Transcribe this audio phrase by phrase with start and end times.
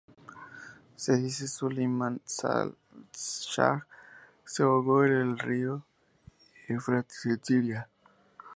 [0.95, 3.85] Se dice que Suleyman Shah
[4.43, 5.85] se ahogó en el río
[6.67, 7.87] Eufrates en Siria.